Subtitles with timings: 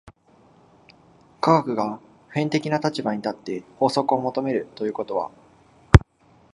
[1.41, 1.99] 科学が
[2.29, 5.29] 普遍的な立場に立って法則を求めるということは、